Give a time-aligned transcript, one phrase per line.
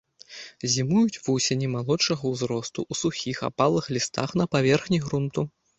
[0.75, 5.51] Зімуюць вусені малодшага ўзросту ў сухіх апалых лістах на паверхні грунту.